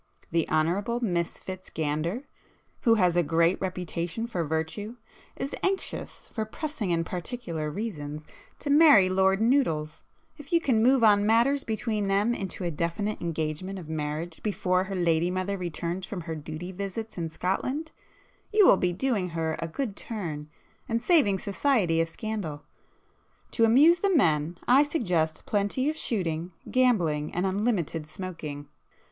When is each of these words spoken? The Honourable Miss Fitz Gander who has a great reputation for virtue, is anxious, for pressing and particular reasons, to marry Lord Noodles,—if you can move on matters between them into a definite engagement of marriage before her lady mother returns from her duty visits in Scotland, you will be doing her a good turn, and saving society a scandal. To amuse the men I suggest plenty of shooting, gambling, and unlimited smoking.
The 0.31 0.49
Honourable 0.49 0.99
Miss 0.99 1.37
Fitz 1.37 1.69
Gander 1.69 2.23
who 2.81 2.95
has 2.95 3.15
a 3.15 3.21
great 3.21 3.61
reputation 3.61 4.25
for 4.25 4.43
virtue, 4.43 4.95
is 5.35 5.53
anxious, 5.61 6.27
for 6.27 6.43
pressing 6.43 6.91
and 6.91 7.05
particular 7.05 7.69
reasons, 7.69 8.25
to 8.57 8.71
marry 8.71 9.09
Lord 9.09 9.39
Noodles,—if 9.41 10.51
you 10.51 10.59
can 10.59 10.81
move 10.81 11.03
on 11.03 11.23
matters 11.23 11.63
between 11.63 12.07
them 12.07 12.33
into 12.33 12.63
a 12.63 12.71
definite 12.71 13.21
engagement 13.21 13.77
of 13.77 13.87
marriage 13.89 14.41
before 14.41 14.85
her 14.85 14.95
lady 14.95 15.29
mother 15.29 15.55
returns 15.55 16.07
from 16.07 16.21
her 16.21 16.33
duty 16.33 16.71
visits 16.71 17.15
in 17.15 17.29
Scotland, 17.29 17.91
you 18.51 18.65
will 18.65 18.77
be 18.77 18.91
doing 18.93 19.29
her 19.29 19.55
a 19.59 19.67
good 19.67 19.95
turn, 19.95 20.49
and 20.89 20.99
saving 20.99 21.37
society 21.37 22.01
a 22.01 22.07
scandal. 22.07 22.63
To 23.51 23.65
amuse 23.65 23.99
the 23.99 24.09
men 24.15 24.57
I 24.67 24.81
suggest 24.81 25.45
plenty 25.45 25.91
of 25.91 25.95
shooting, 25.95 26.53
gambling, 26.71 27.31
and 27.35 27.45
unlimited 27.45 28.07
smoking. 28.07 28.67